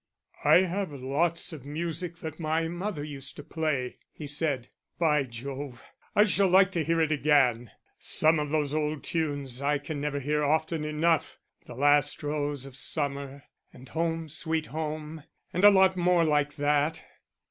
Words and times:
"I 0.43 0.61
have 0.63 0.91
lots 0.91 1.53
of 1.53 1.63
music 1.63 2.15
that 2.21 2.39
my 2.39 2.67
mother 2.67 3.03
used 3.03 3.35
to 3.35 3.43
play," 3.43 3.97
he 4.11 4.25
said. 4.25 4.69
"By 4.97 5.21
Jove, 5.25 5.83
I 6.15 6.25
shall 6.25 6.47
like 6.49 6.71
to 6.71 6.83
hear 6.83 6.99
it 7.01 7.11
again 7.11 7.69
some 7.99 8.39
of 8.39 8.49
those 8.49 8.73
old 8.73 9.03
tunes 9.03 9.61
I 9.61 9.77
can 9.77 10.01
never 10.01 10.19
hear 10.19 10.43
often 10.43 10.85
enough 10.85 11.37
The 11.67 11.75
Last 11.75 12.23
Rose 12.23 12.65
of 12.65 12.75
Summer, 12.75 13.43
and 13.71 13.89
Home, 13.89 14.27
Sweet 14.27 14.65
Home, 14.73 15.23
and 15.53 15.63
a 15.63 15.69
lot 15.69 15.95
more 15.95 16.23
like 16.23 16.55
that." 16.55 17.03